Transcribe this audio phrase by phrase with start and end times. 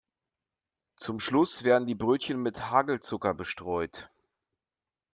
[0.97, 4.09] Zum Schluss werden die Brötchen mit Hagelzucker bestreut.